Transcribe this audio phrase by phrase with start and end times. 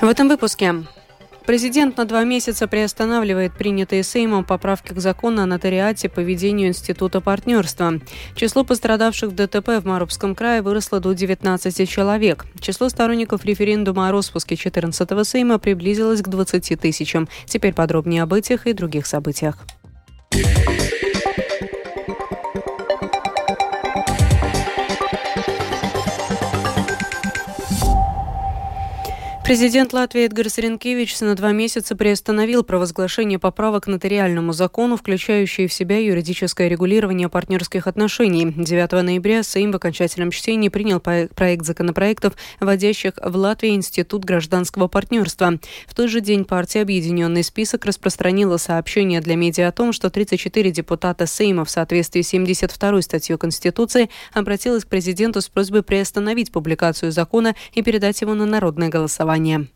[0.00, 0.84] В этом выпуске
[1.44, 7.22] Президент на два месяца приостанавливает принятые Сеймом поправки к закону о нотариате по ведению Института
[7.22, 7.94] партнерства.
[8.36, 12.44] Число пострадавших в ДТП в Марубском крае выросло до 19 человек.
[12.60, 17.26] Число сторонников референдума о распуске 14-го Сейма приблизилось к 20 тысячам.
[17.46, 19.56] Теперь подробнее об этих и других событиях.
[29.48, 35.72] Президент Латвии Эдгар Саренкевич на два месяца приостановил провозглашение поправок к нотариальному закону, включающие в
[35.72, 38.52] себя юридическое регулирование партнерских отношений.
[38.54, 45.58] 9 ноября Сейм в окончательном чтении принял проект законопроектов, вводящих в Латвии Институт гражданского партнерства.
[45.86, 50.72] В тот же день партия «Объединенный список» распространила сообщение для медиа о том, что 34
[50.72, 57.12] депутата Сейма в соответствии с 72 статьей Конституции обратилась к президенту с просьбой приостановить публикацию
[57.12, 59.68] закона и передать его на народное голосование образования.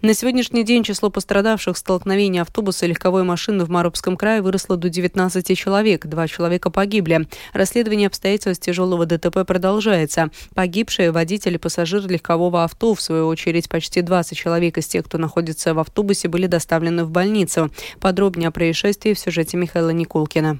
[0.00, 4.76] На сегодняшний день число пострадавших в столкновении автобуса и легковой машины в Марубском крае выросло
[4.76, 6.06] до 19 человек.
[6.06, 7.28] Два человека погибли.
[7.52, 10.30] Расследование обстоятельств тяжелого ДТП продолжается.
[10.56, 15.18] Погибшие водитель и пассажир легкового авто, в свою очередь почти 20 человек из тех, кто
[15.18, 17.70] находится в автобусе, были доставлены в больницу.
[18.00, 20.58] Подробнее о происшествии в сюжете Михаила Никулкина.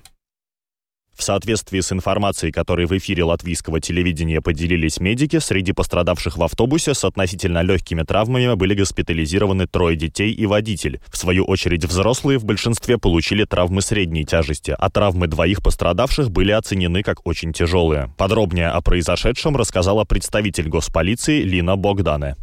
[1.17, 6.95] В соответствии с информацией, которой в эфире латвийского телевидения поделились медики, среди пострадавших в автобусе
[6.95, 11.01] с относительно легкими травмами были госпитализированы трое детей и водитель.
[11.11, 16.53] В свою очередь взрослые в большинстве получили травмы средней тяжести, а травмы двоих пострадавших были
[16.53, 18.13] оценены как очень тяжелые.
[18.17, 22.37] Подробнее о произошедшем рассказала представитель госполиции Лина Богдане.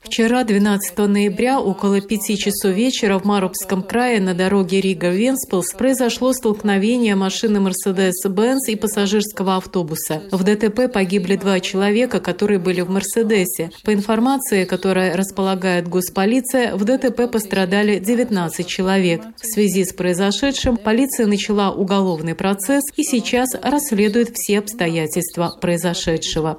[0.00, 7.14] Вчера, 12 ноября, около пяти часов вечера в Марупском крае на дороге Рига-Венспилс произошло столкновение
[7.14, 10.22] машины Mercedes-Benz и пассажирского автобуса.
[10.30, 13.70] В ДТП погибли два человека, которые были в Мерседесе.
[13.84, 19.24] По информации, которой располагает госполиция, в ДТП пострадали 19 человек.
[19.36, 26.54] В связи с произошедшим полиция начала уголовный процесс и сейчас расследует все обстоятельства произошедшего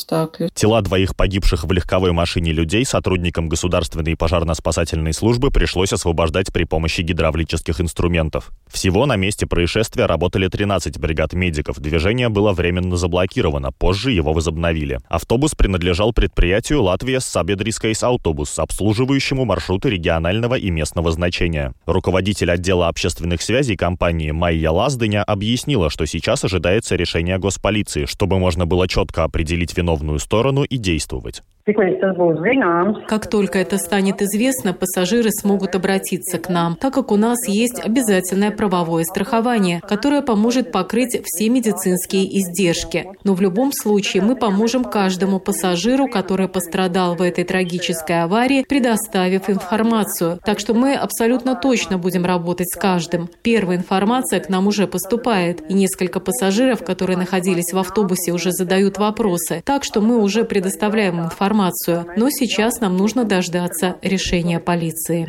[0.00, 0.50] apstākļi.
[0.54, 7.02] Тела двоих погибших в легковой машине людей сотрудникам Государственной пожарно-спасательной службы пришлось освобождать при помощи
[7.02, 8.50] гидравлических инструментов.
[8.68, 11.78] Всего на месте происшествия работали 13 бригад медиков.
[11.78, 15.00] Движение было временно заблокировано, позже его возобновили.
[15.08, 21.72] Автобус принадлежал предприятию «Latvijas Sabiedriskais Autobuss», обслуживающему маршруты регионального и местного значения.
[21.86, 28.66] Руководитель отдела общественных связей компании Майя Лаздыня объяснила, что сейчас ожидается решение госполиции, чтобы можно
[28.66, 31.42] было четко определить вину виновную сторону и действовать.
[33.06, 37.78] Как только это станет известно, пассажиры смогут обратиться к нам, так как у нас есть
[37.84, 43.08] обязательное правовое страхование, которое поможет покрыть все медицинские издержки.
[43.24, 49.50] Но в любом случае мы поможем каждому пассажиру, который пострадал в этой трагической аварии, предоставив
[49.50, 50.38] информацию.
[50.44, 53.28] Так что мы абсолютно точно будем работать с каждым.
[53.42, 58.96] Первая информация к нам уже поступает, и несколько пассажиров, которые находились в автобусе, уже задают
[58.96, 59.62] вопросы.
[59.64, 65.26] Так что мы уже предоставляем информацию информацию, но сейчас нам нужно дождаться решения полиции.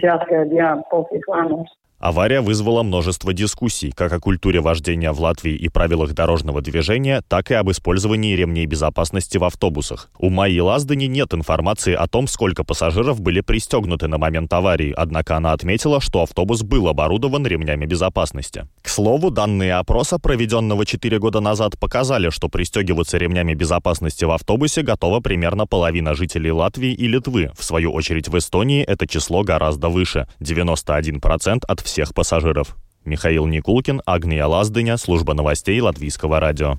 [2.02, 7.52] Авария вызвала множество дискуссий как о культуре вождения в Латвии и правилах дорожного движения, так
[7.52, 10.10] и об использовании ремней безопасности в автобусах.
[10.18, 15.38] У Майи Лаздани нет информации о том, сколько пассажиров были пристегнуты на момент аварии, однако
[15.38, 18.66] она отметила, что автобус был оборудован ремнями безопасности.
[18.82, 24.82] К слову, данные опроса, проведенного 4 года назад, показали, что пристегиваться ремнями безопасности в автобусе
[24.82, 27.52] готова примерно половина жителей Латвии и Литвы.
[27.56, 32.78] В свою очередь в Эстонии это число гораздо выше– 91% от всех всех пассажиров.
[33.04, 36.78] Михаил Никулкин, Агния Лаздыня, служба новостей Латвийского радио.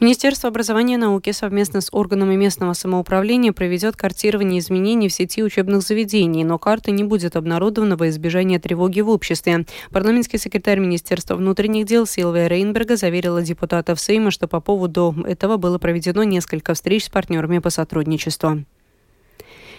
[0.00, 5.82] Министерство образования и науки совместно с органами местного самоуправления проведет картирование изменений в сети учебных
[5.82, 9.66] заведений, но карта не будет обнародована во избежание тревоги в обществе.
[9.90, 15.78] Парламентский секретарь Министерства внутренних дел Силвия Рейнберга заверила депутатов Сейма, что по поводу этого было
[15.78, 18.64] проведено несколько встреч с партнерами по сотрудничеству.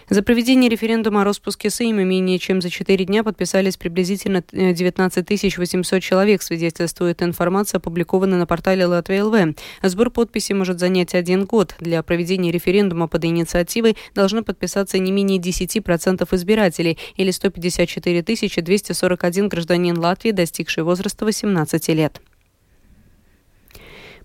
[0.09, 5.49] За проведение референдума о распуске Сейма менее чем за четыре дня подписались приблизительно 19 э,
[5.57, 9.55] 800 человек, свидетельствует информация, опубликованная на портале Латвия ЛВ.
[9.83, 11.75] Сбор подписей может занять один год.
[11.81, 18.21] Для проведения референдума под инициативой должны подписаться не менее 10% избирателей или 154
[18.61, 22.21] 241 гражданин Латвии, достигший возраста 18 лет.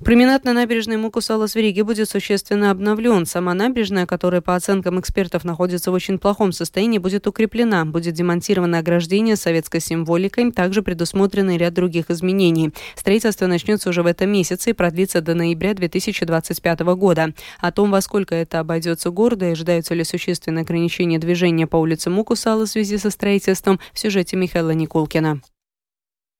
[0.04, 3.25] Променад на набережной Мукусала в Риге будет существенно обновлен.
[3.25, 7.84] Сама набережная, которая по оценкам экспертов находится в очень плохом состоянии, будет укреплена.
[7.84, 10.50] Будет демонтировано ограждение с советской символикой.
[10.50, 12.72] Также предусмотрены ряд других изменений.
[12.96, 17.32] Строительство начнется уже в этом месяце и продлится до ноября 2025 года.
[17.60, 22.10] О том, во сколько это обойдется городу и ожидаются ли существенные ограничения движения по улице
[22.10, 25.43] Мукусала в связи со строительством, в сюжете Михаила Никулкина.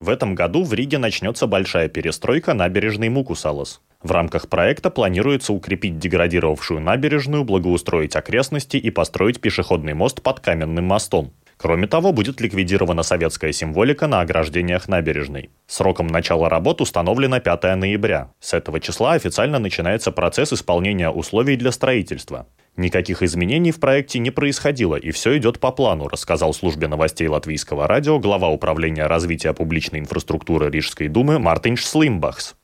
[0.03, 3.81] В этом году в Риге начнется большая перестройка набережной Мукусалос.
[4.03, 10.87] В рамках проекта планируется укрепить деградировавшую набережную, благоустроить окрестности и построить пешеходный мост под каменным
[10.87, 11.33] мостом.
[11.57, 15.51] Кроме того, будет ликвидирована советская символика на ограждениях набережной.
[15.69, 18.33] Сроком начала работ установлено 5 ноября.
[18.41, 22.49] С этого числа официально начинается процесс исполнения условий для строительства.
[22.77, 27.87] Никаких изменений в проекте не происходило, и все идет по плану, рассказал службе новостей Латвийского
[27.87, 32.55] радио глава управления развития публичной инфраструктуры Рижской думы Мартинш Слимбахс.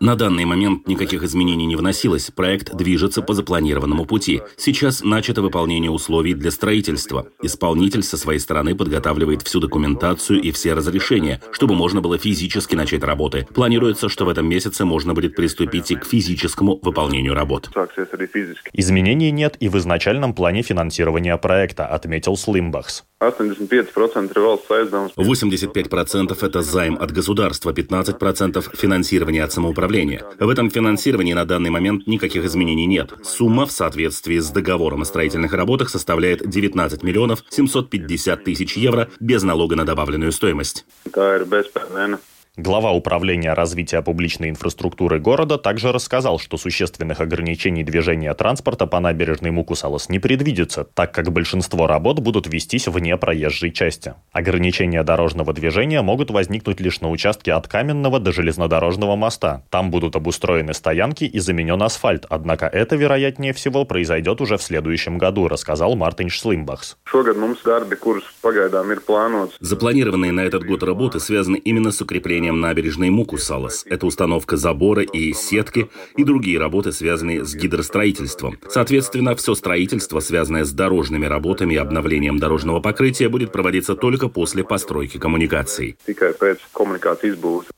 [0.00, 2.30] На данный момент никаких изменений не вносилось.
[2.30, 4.42] Проект движется по запланированному пути.
[4.56, 7.28] Сейчас начато выполнение условий для строительства.
[7.42, 13.02] Исполнитель со своей стороны подготавливает всю документацию и все разрешения, чтобы можно было физически начать
[13.02, 13.46] работы.
[13.54, 17.70] Планируется, что в этом месяце можно будет приступить и к физическому выполнению работ.
[18.72, 23.04] Изменений нет и в изначальном плане финансирования проекта, отметил Слимбахс.
[25.16, 30.24] 85% это займ от государства, 15% финансирование от самоуправления.
[30.38, 33.12] В этом финансировании на данный момент никаких изменений нет.
[33.24, 39.42] Сумма в соответствии с договором о строительных работах составляет 19 миллионов 750 тысяч евро без
[39.42, 40.84] налога на добавленную стоимость.
[42.58, 49.50] Глава управления развития публичной инфраструктуры города также рассказал, что существенных ограничений движения транспорта по набережной
[49.50, 54.14] Мукусалос не предвидится, так как большинство работ будут вестись вне проезжей части.
[54.32, 59.62] Ограничения дорожного движения могут возникнуть лишь на участке от Каменного до железнодорожного моста.
[59.68, 65.18] Там будут обустроены стоянки и заменен асфальт, однако это, вероятнее всего, произойдет уже в следующем
[65.18, 66.96] году, рассказал Мартинш Слимбахс.
[69.60, 73.84] Запланированные на этот год работы связаны именно с укреплением укреплением набережной Мукусалас.
[73.88, 78.58] Это установка забора и сетки и другие работы, связанные с гидростроительством.
[78.68, 84.62] Соответственно, все строительство, связанное с дорожными работами и обновлением дорожного покрытия, будет проводиться только после
[84.62, 85.96] постройки коммуникаций.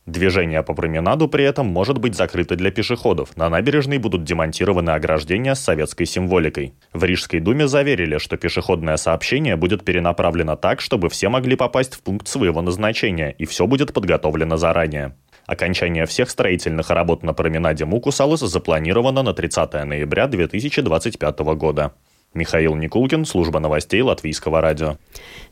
[0.06, 3.36] Движение по променаду при этом может быть закрыто для пешеходов.
[3.36, 6.72] На набережной будут демонтированы ограждения с советской символикой.
[6.92, 12.00] В Рижской думе заверили, что пешеходное сообщение будет перенаправлено так, чтобы все могли попасть в
[12.02, 15.16] пункт своего назначения, и все будет подготовлено заранее.
[15.46, 21.94] Окончание всех строительных работ на променаде Мукусалыс запланировано на 30 ноября 2025 года.
[22.34, 24.96] Михаил Никулкин, служба новостей Латвийского радио.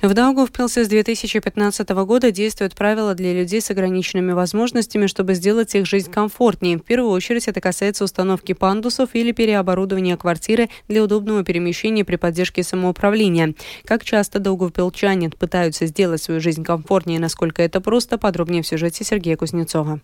[0.03, 5.87] В Даугавпилсе с 2015 года действуют правила для людей с ограниченными возможностями, чтобы сделать их
[5.87, 6.77] жизнь комфортнее.
[6.77, 12.63] В первую очередь это касается установки пандусов или переоборудования квартиры для удобного перемещения при поддержке
[12.63, 13.55] самоуправления.
[13.85, 19.37] Как часто даугавпилчане пытаются сделать свою жизнь комфортнее, насколько это просто, подробнее в сюжете Сергея
[19.37, 20.01] Кузнецова.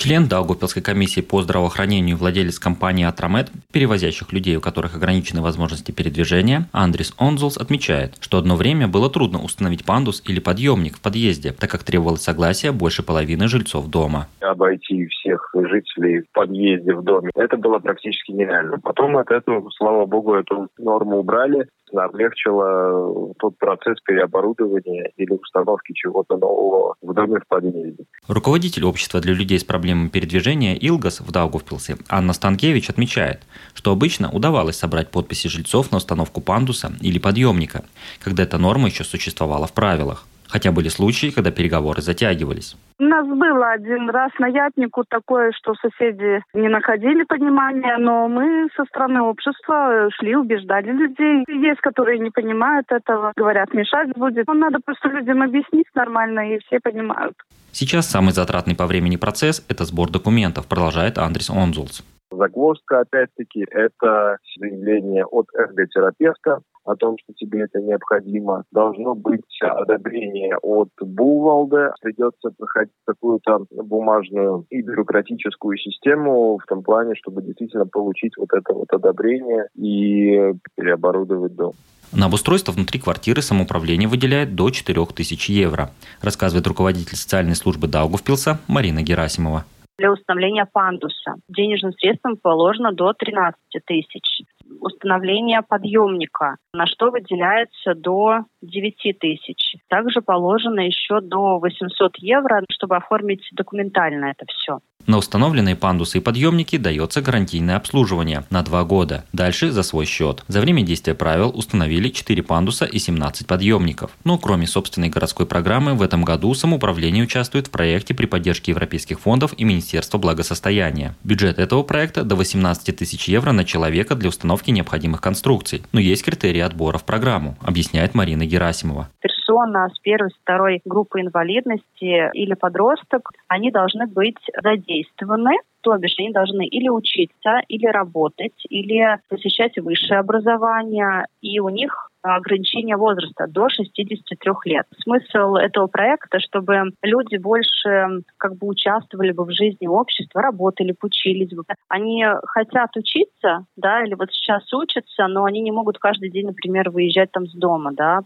[0.00, 6.70] Член Даугавпилской комиссии по здравоохранению владелец компании «Атромед», перевозящих людей, у которых ограничены возможности передвижения,
[6.72, 11.70] Андрис Онзулс отмечает, что одно время было трудно установить пандус или подъемник в подъезде, так
[11.70, 14.26] как требовалось согласие больше половины жильцов дома.
[14.40, 18.78] Обойти всех жителей в подъезде, в доме, это было практически нереально.
[18.78, 26.36] Потом от этого, слава богу, эту норму убрали, облегчило тот процесс переоборудования или установки чего-то
[26.36, 28.04] нового в доме в подъезде.
[28.28, 33.42] Руководитель общества для людей с проблемами передвижения «Илгас» в Даугавпилсе Анна Станкевич отмечает,
[33.74, 37.84] что обычно удавалось собрать подписи жильцов на установку пандуса или подъемника,
[38.20, 40.26] когда эта норма еще существовала в правилах.
[40.46, 42.76] Хотя были случаи, когда переговоры затягивались.
[43.00, 48.68] У нас было один раз на Ятнику такое, что соседи не находили понимания, но мы
[48.76, 51.46] со стороны общества шли, убеждали людей.
[51.48, 54.46] Есть, которые не понимают этого, говорят, мешать будет.
[54.48, 57.32] Но надо просто людям объяснить нормально, и все понимают.
[57.72, 62.04] Сейчас самый затратный по времени процесс– это сбор документов, продолжает Андрес Онзулс.
[62.30, 68.64] Загвоздка, опять-таки, это заявление от эрготерапевта, о том, что тебе это необходимо.
[68.72, 71.94] Должно быть одобрение от Бувалда.
[72.00, 78.74] Придется проходить какую-то бумажную и бюрократическую систему в том плане, чтобы действительно получить вот это
[78.74, 81.72] вот одобрение и переоборудовать дом.
[82.12, 85.90] На обустройство внутри квартиры самоуправление выделяет до 4000 евро,
[86.22, 89.64] рассказывает руководитель социальной службы Даугавпилса Марина Герасимова
[90.00, 91.34] для установления пандуса.
[91.48, 94.42] Денежным средством положено до 13 тысяч.
[94.80, 99.76] Установление подъемника, на что выделяется до 9 тысяч.
[99.88, 104.80] Также положено еще до 800 евро, чтобы оформить документально это все.
[105.06, 109.24] На установленные пандусы и подъемники дается гарантийное обслуживание на два года.
[109.32, 110.44] Дальше за свой счет.
[110.46, 114.12] За время действия правил установили 4 пандуса и 17 подъемников.
[114.24, 119.20] Но кроме собственной городской программы, в этом году самоуправление участвует в проекте при поддержке европейских
[119.20, 121.16] фондов и Министерства благосостояния.
[121.24, 125.82] Бюджет этого проекта до 18 тысяч евро на человека для установки необходимых конструкций.
[125.92, 129.08] Но есть критерии отбора в программу, объясняет Марина Герасимова
[129.50, 136.30] персона с первой, второй группы инвалидности или подросток, они должны быть задействованы то бишь они
[136.30, 143.68] должны или учиться, или работать, или посещать высшее образование, и у них ограничение возраста до
[143.68, 144.86] 63 лет.
[145.02, 151.50] Смысл этого проекта, чтобы люди больше как бы участвовали бы в жизни общества, работали, учились
[151.50, 151.64] бы.
[151.88, 156.90] Они хотят учиться, да, или вот сейчас учатся, но они не могут каждый день, например,
[156.90, 158.20] выезжать там с дома, да,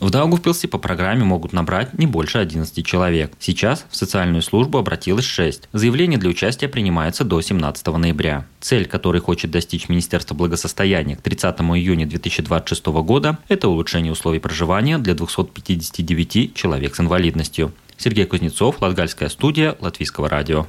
[0.00, 3.32] в Даугавпилсе по программе могут набрать не больше 11 человек.
[3.38, 5.68] Сейчас в социальную службу обратилось 6.
[5.72, 8.46] Заявление для участия принимается до 17 ноября.
[8.60, 14.98] Цель, которой хочет достичь Министерство благосостояния к 30 июня 2026 года, это улучшение условий проживания
[14.98, 17.72] для 259 человек с инвалидностью.
[17.96, 20.66] Сергей Кузнецов, Латгальская студия, Латвийского радио.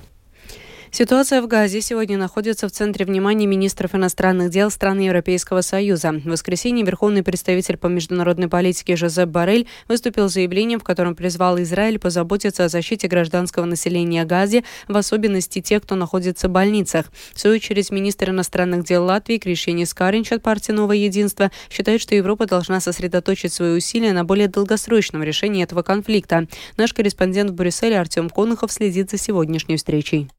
[0.93, 6.12] Ситуация в Газе сегодня находится в центре внимания министров иностранных дел стран Европейского Союза.
[6.12, 11.57] В воскресенье верховный представитель по международной политике Жозеп Барель выступил с заявлением, в котором призвал
[11.62, 17.05] Израиль позаботиться о защите гражданского населения Газе, в особенности тех, кто находится в больницах.
[17.33, 22.15] В свою очередь, министр иностранных дел Латвии Кришенис Каринч от партии «Новое единство» считает, что
[22.15, 26.48] Европа должна сосредоточить свои усилия на более долгосрочном решении этого конфликта.
[26.75, 30.29] Наш корреспондент в Брюсселе Артем Конухов следит за сегодняшней встречей.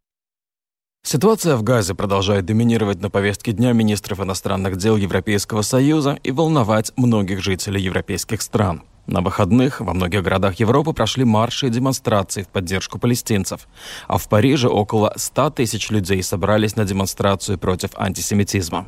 [1.04, 6.92] Ситуация в Газе продолжает доминировать на повестке дня министров иностранных дел Европейского Союза и волновать
[6.96, 8.82] многих жителей европейских стран.
[9.06, 13.68] На выходных во многих городах Европы прошли марши и демонстрации в поддержку палестинцев,
[14.06, 18.86] а в Париже около 100 тысяч людей собрались на демонстрацию против антисемитизма.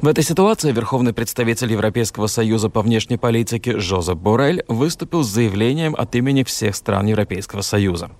[0.00, 5.94] В этой ситуации верховный представитель Европейского союза по внешней политике Жозеп Борель выступил с заявлением
[5.96, 8.10] от имени всех стран Европейского союза.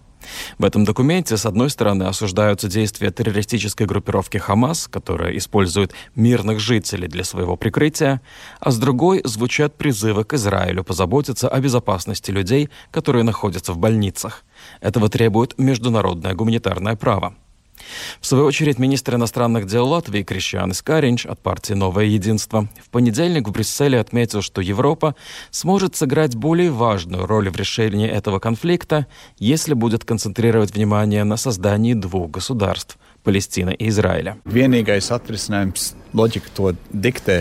[0.58, 7.08] В этом документе, с одной стороны, осуждаются действия террористической группировки «Хамас», которая использует мирных жителей
[7.08, 8.20] для своего прикрытия,
[8.60, 14.44] а с другой звучат призывы к Израилю позаботиться о безопасности людей, которые находятся в больницах.
[14.80, 17.34] Этого требует международное гуманитарное право.
[18.20, 23.48] В свою очередь, министр иностранных дел Латвии Кришьян Искаринч от партии «Новое единство» в понедельник
[23.48, 25.14] в Брюсселе отметил, что Европа
[25.50, 29.06] сможет сыграть более важную роль в решении этого конфликта,
[29.38, 34.36] если будет концентрировать внимание на создании двух государств– Палестины и Израиля.
[36.14, 37.40] Loģika to diktē,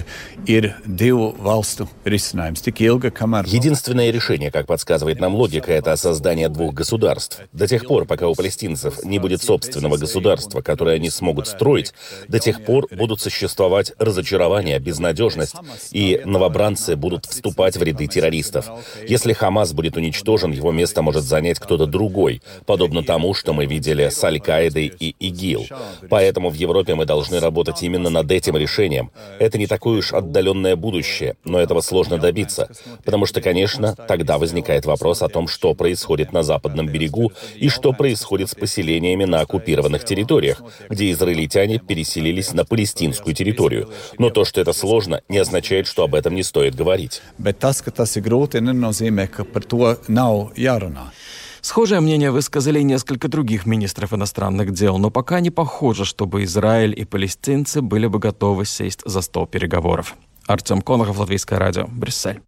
[0.49, 2.63] ir divu valstu risinājums.
[2.65, 3.45] Tik ilga, kamēr...
[3.45, 7.39] Единственное решение, как подсказывает нам логика, это создание двух государств.
[7.53, 11.93] До тех пор, пока у палестинцев не будет собственного государства, которое они смогут строить,
[12.27, 15.55] до тех пор будут существовать разочарование, безнадежность,
[15.91, 18.71] и новобранцы будут вступать в ряды террористов.
[19.07, 24.09] Если Хамас будет уничтожен, его место может занять кто-то другой, подобно тому, что мы видели
[24.09, 25.67] с Аль-Каидой и ИГИЛ.
[26.09, 29.11] Поэтому в Европе мы должны работать именно над этим решением.
[29.39, 32.69] Это не такое уж отдаленное будущее, но этого сложно добиться,
[33.05, 37.93] потому что, конечно, тогда возникает вопрос о том, что происходит на западном берегу и что
[37.93, 43.89] происходит с поселениями на оккупированных территориях, где израильтяне переселились на палестинскую территорию.
[44.17, 47.21] Но то, что это сложно, не означает, что об этом не стоит говорить.
[51.63, 57.05] Схожее мнение высказали несколько других министров иностранных дел, но пока не похоже, чтобы Израиль и
[57.05, 60.15] палестинцы были бы готовы сесть за стол переговоров.
[60.45, 62.41] Артем Конохов, Латвийское радио, Брюссель.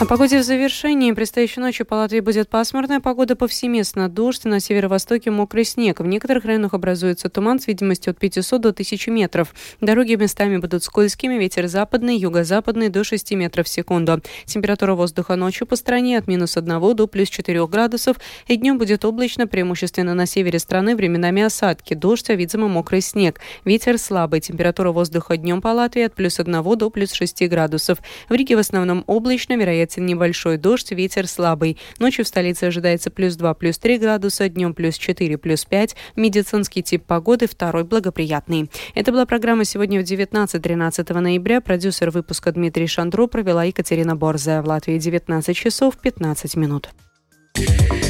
[0.00, 1.10] О погоде в завершении.
[1.10, 4.08] Предстоящей ночью по Латвии будет пасмурная погода повсеместно.
[4.08, 5.98] Дождь, на северо-востоке мокрый снег.
[5.98, 9.52] В некоторых районах образуется туман с видимостью от 500 до 1000 метров.
[9.80, 14.22] Дороги местами будут скользкими, ветер западный, юго-западный до 6 метров в секунду.
[14.44, 18.18] Температура воздуха ночью по стране от минус 1 до плюс 4 градусов.
[18.46, 21.94] И днем будет облачно, преимущественно на севере страны, временами осадки.
[21.94, 23.40] Дождь, а видимо мокрый снег.
[23.64, 24.42] Ветер слабый.
[24.42, 27.98] Температура воздуха днем по Латвии от плюс 1 до плюс 6 градусов.
[28.28, 31.78] В Риге в основном облачно, вероятно ожидается небольшой дождь, ветер слабый.
[31.98, 35.96] Ночью в столице ожидается плюс 2, плюс 3 градуса, днем плюс 4, плюс 5.
[36.16, 38.70] Медицинский тип погоды второй благоприятный.
[38.94, 41.60] Это была программа сегодня в 19-13 ноября.
[41.60, 44.62] Продюсер выпуска Дмитрий Шандро провела Екатерина Борзая.
[44.62, 46.90] В Латвии 19 часов 15 минут.
[47.56, 48.07] you